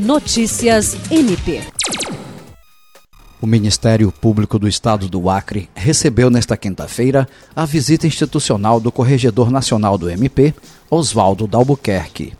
Notícias 0.00 0.96
MP. 1.10 1.60
O 3.38 3.46
Ministério 3.46 4.10
Público 4.10 4.58
do 4.58 4.66
Estado 4.66 5.10
do 5.10 5.28
Acre 5.28 5.68
recebeu 5.74 6.30
nesta 6.30 6.56
quinta-feira 6.56 7.28
a 7.54 7.66
visita 7.66 8.06
institucional 8.06 8.80
do 8.80 8.90
Corregedor 8.90 9.50
Nacional 9.50 9.98
do 9.98 10.08
MP, 10.08 10.54
Oswaldo 10.90 11.46
Dalbuquerque. 11.46 12.32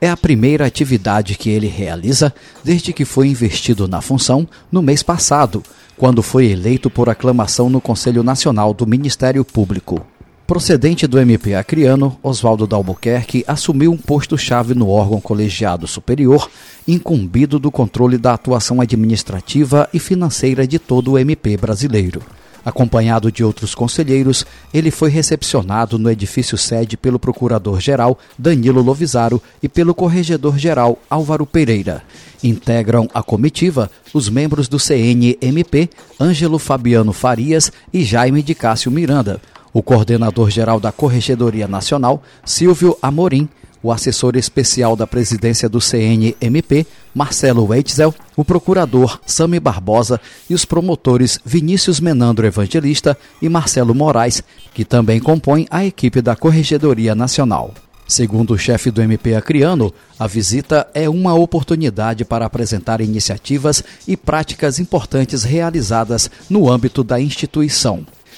É 0.00 0.08
a 0.08 0.16
primeira 0.16 0.64
atividade 0.64 1.34
que 1.36 1.50
ele 1.50 1.66
realiza 1.66 2.32
desde 2.64 2.94
que 2.94 3.04
foi 3.04 3.28
investido 3.28 3.86
na 3.86 4.00
função 4.00 4.48
no 4.70 4.80
mês 4.80 5.02
passado, 5.02 5.62
quando 5.98 6.22
foi 6.22 6.46
eleito 6.46 6.88
por 6.88 7.10
aclamação 7.10 7.68
no 7.68 7.80
Conselho 7.80 8.22
Nacional 8.22 8.72
do 8.72 8.86
Ministério 8.86 9.44
Público. 9.44 10.00
Procedente 10.46 11.06
do 11.06 11.18
MP 11.20 11.54
acriano, 11.54 12.18
Oswaldo 12.22 12.66
Dalbuquerque 12.66 13.44
assumiu 13.46 13.92
um 13.92 13.96
posto-chave 13.96 14.74
no 14.74 14.88
órgão 14.88 15.20
colegiado 15.20 15.86
superior, 15.86 16.50
incumbido 16.86 17.58
do 17.58 17.70
controle 17.70 18.18
da 18.18 18.34
atuação 18.34 18.80
administrativa 18.80 19.88
e 19.94 20.00
financeira 20.00 20.66
de 20.66 20.78
todo 20.78 21.12
o 21.12 21.18
MP 21.18 21.56
brasileiro. 21.56 22.20
Acompanhado 22.64 23.30
de 23.30 23.42
outros 23.42 23.74
conselheiros, 23.74 24.44
ele 24.74 24.90
foi 24.90 25.10
recepcionado 25.10 25.98
no 25.98 26.10
edifício 26.10 26.58
sede 26.58 26.96
pelo 26.96 27.18
procurador-geral 27.18 28.18
Danilo 28.38 28.82
Lovisaro 28.82 29.40
e 29.62 29.68
pelo 29.68 29.94
corregedor-geral 29.94 30.98
Álvaro 31.08 31.46
Pereira. 31.46 32.02
Integram 32.42 33.08
a 33.14 33.22
comitiva 33.22 33.90
os 34.12 34.28
membros 34.28 34.68
do 34.68 34.78
CNMP, 34.78 35.88
Ângelo 36.20 36.58
Fabiano 36.58 37.12
Farias 37.12 37.72
e 37.92 38.04
Jaime 38.04 38.42
de 38.42 38.54
Cássio 38.54 38.90
Miranda 38.90 39.40
o 39.72 39.82
coordenador-geral 39.82 40.78
da 40.78 40.92
Corregedoria 40.92 41.66
Nacional, 41.66 42.22
Silvio 42.44 42.96
Amorim, 43.00 43.48
o 43.82 43.90
assessor 43.90 44.36
especial 44.36 44.94
da 44.94 45.06
presidência 45.06 45.68
do 45.68 45.80
CNMP, 45.80 46.86
Marcelo 47.12 47.66
Weitzel, 47.66 48.14
o 48.36 48.44
procurador 48.44 49.18
Sami 49.26 49.58
Barbosa 49.58 50.20
e 50.48 50.54
os 50.54 50.64
promotores 50.64 51.38
Vinícius 51.44 51.98
Menandro 51.98 52.46
Evangelista 52.46 53.18
e 53.40 53.48
Marcelo 53.48 53.94
Moraes, 53.94 54.42
que 54.72 54.84
também 54.84 55.18
compõem 55.18 55.66
a 55.70 55.84
equipe 55.84 56.22
da 56.22 56.36
Corregedoria 56.36 57.14
Nacional. 57.14 57.74
Segundo 58.06 58.52
o 58.52 58.58
chefe 58.58 58.90
do 58.90 59.00
MP 59.00 59.34
Acriano, 59.34 59.92
a 60.18 60.26
visita 60.26 60.86
é 60.92 61.08
uma 61.08 61.34
oportunidade 61.34 62.24
para 62.24 62.44
apresentar 62.44 63.00
iniciativas 63.00 63.82
e 64.06 64.16
práticas 64.16 64.78
importantes 64.78 65.44
realizadas 65.44 66.30
no 66.48 66.70
âmbito 66.70 67.02
da 67.02 67.18
instituição. 67.18 68.04